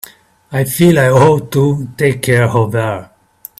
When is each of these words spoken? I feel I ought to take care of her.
I 0.51 0.63
feel 0.63 0.97
I 0.97 1.09
ought 1.11 1.51
to 1.51 1.89
take 1.95 2.23
care 2.23 2.49
of 2.49 2.73
her. 2.73 3.11